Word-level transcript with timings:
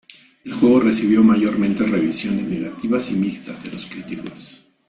El 0.43 0.55
juego 0.55 0.79
recibió 0.79 1.23
mayormente 1.23 1.83
revisiones 1.83 2.47
negativas 2.47 3.11
y 3.11 3.17
mixtas 3.17 3.63
de 3.63 3.69
los 3.69 3.85
críticos. 3.85 4.63